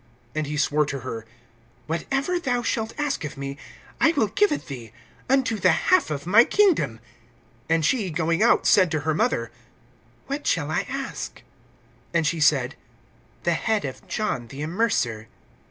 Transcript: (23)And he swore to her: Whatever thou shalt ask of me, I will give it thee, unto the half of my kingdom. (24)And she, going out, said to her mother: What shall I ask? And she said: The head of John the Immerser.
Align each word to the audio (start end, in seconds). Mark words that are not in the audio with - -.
(23)And 0.35 0.45
he 0.47 0.57
swore 0.57 0.85
to 0.87 1.01
her: 1.01 1.27
Whatever 1.85 2.39
thou 2.39 2.63
shalt 2.63 2.91
ask 2.99 3.23
of 3.23 3.37
me, 3.37 3.55
I 3.99 4.13
will 4.13 4.29
give 4.29 4.51
it 4.51 4.65
thee, 4.65 4.91
unto 5.29 5.59
the 5.59 5.73
half 5.93 6.09
of 6.09 6.25
my 6.25 6.43
kingdom. 6.43 6.99
(24)And 7.69 7.83
she, 7.83 8.09
going 8.09 8.41
out, 8.41 8.65
said 8.65 8.89
to 8.89 9.01
her 9.01 9.13
mother: 9.13 9.51
What 10.25 10.47
shall 10.47 10.71
I 10.71 10.87
ask? 10.89 11.43
And 12.15 12.25
she 12.25 12.39
said: 12.39 12.73
The 13.43 13.53
head 13.53 13.85
of 13.85 14.07
John 14.07 14.47
the 14.47 14.61
Immerser. 14.63 15.27